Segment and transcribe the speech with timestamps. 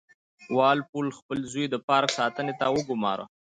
[0.55, 3.25] وال پول خپل زوی د پارک ساتنې ته وګوماره.